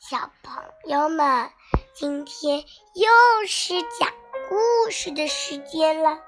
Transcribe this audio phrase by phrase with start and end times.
[0.00, 1.50] 小朋友们，
[1.92, 2.64] 今天
[2.94, 4.08] 又是讲
[4.48, 6.18] 故事的时间了。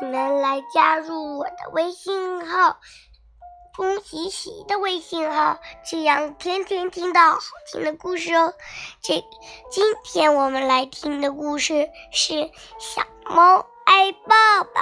[0.00, 2.80] 你们来加入我的微信号
[3.76, 7.40] “恭喜喜”的微信号，这样天天听到好
[7.70, 8.52] 听的故事哦。
[9.00, 9.24] 这
[9.70, 12.34] 今天我们来听的故事是
[12.80, 14.80] 《小猫爱抱抱》。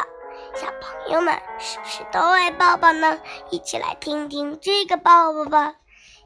[0.55, 3.21] 小朋友们是不是都爱抱抱呢？
[3.51, 5.75] 一起来听听这个抱抱吧。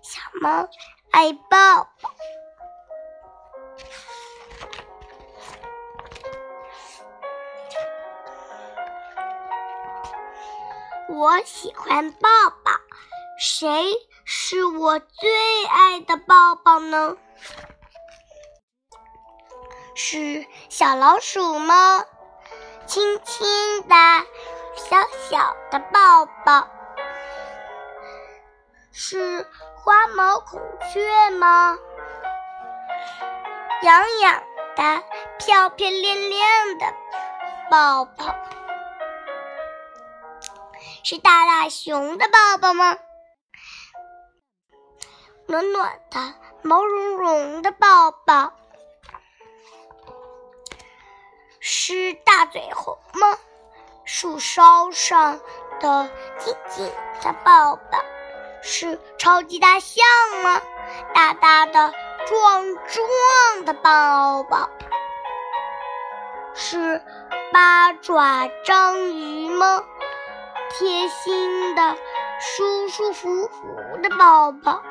[0.03, 0.69] 小猫
[1.11, 1.89] 爱抱，
[11.09, 12.29] 我喜欢抱
[12.63, 12.73] 抱。
[13.41, 13.93] 谁
[14.25, 17.17] 是我最爱的抱抱呢？
[19.95, 22.05] 是小老鼠吗？
[22.87, 23.95] 轻轻的，
[24.77, 24.97] 小
[25.29, 26.69] 小的抱抱，
[29.01, 30.61] 是花毛孔
[30.93, 31.79] 雀吗？
[33.83, 34.43] 痒痒
[34.75, 35.05] 的，
[35.39, 36.87] 漂漂亮亮的
[37.71, 38.35] 抱抱，
[41.05, 42.99] 是大大熊的抱抱吗？
[45.47, 48.53] 暖暖的，毛茸茸的抱抱。
[51.61, 53.39] 是大嘴猴吗？
[54.05, 55.39] 树梢上
[55.79, 56.11] 的
[56.41, 57.99] 紧紧的抱抱，
[58.63, 60.05] 是超级大象
[60.43, 60.61] 吗？
[61.15, 61.93] 大大的
[62.27, 64.69] 壮壮的抱抱，
[66.55, 67.03] 是
[67.53, 69.85] 八爪章鱼吗？
[70.71, 71.97] 贴心的
[72.39, 74.83] 舒舒服服的抱抱，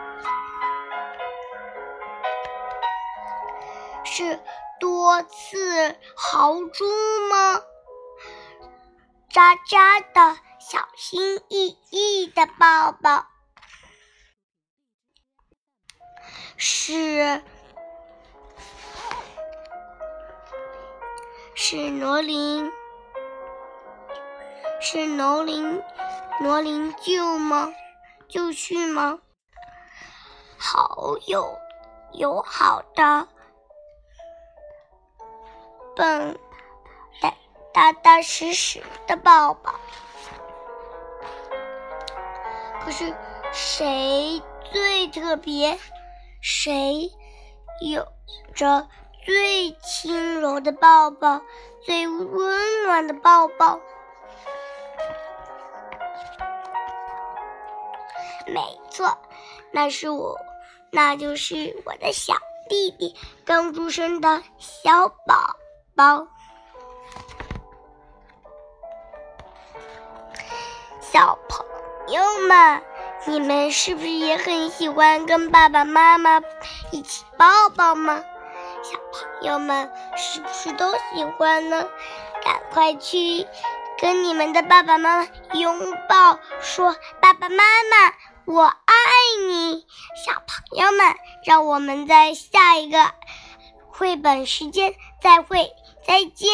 [4.03, 4.39] 是。
[4.79, 6.85] 多刺豪猪
[7.31, 7.63] 吗？
[9.27, 13.25] 渣渣的小心翼翼的抱抱，
[16.59, 17.41] 是
[21.53, 22.71] 是罗琳，
[24.81, 25.83] 是罗琳
[26.39, 27.71] 罗琳舅吗？
[28.27, 29.19] 舅婿吗？
[30.57, 31.57] 好友
[32.13, 33.27] 友好的。
[35.95, 36.39] 笨，
[37.21, 37.33] 大
[37.71, 39.75] 大大实实的抱抱。
[42.83, 43.15] 可是
[43.51, 44.41] 谁
[44.71, 45.77] 最特别？
[46.49, 47.11] 谁
[47.81, 48.07] 有
[48.55, 48.87] 着
[49.25, 51.41] 最轻柔的抱抱，
[51.85, 53.81] 最温暖的抱抱？
[58.45, 59.17] 没错，
[59.71, 60.39] 那是我，
[60.89, 62.35] 那就是我的小
[62.69, 63.13] 弟弟，
[63.43, 65.57] 刚出生的小宝。
[65.95, 66.27] 宝，
[71.01, 71.65] 小朋
[72.07, 72.81] 友们，
[73.25, 76.41] 你们是不是也很喜欢跟爸爸妈妈
[76.91, 78.23] 一起抱抱吗？
[78.83, 81.87] 小朋友们是不是都喜欢呢？
[82.43, 83.45] 赶快去
[83.99, 88.13] 跟你们的爸爸妈妈拥抱，说爸爸妈妈，
[88.45, 88.93] 我爱
[89.47, 89.85] 你。
[90.25, 93.11] 小朋友们，让我们在下一个
[93.89, 95.71] 绘本时间再会。
[96.05, 96.47] 再见。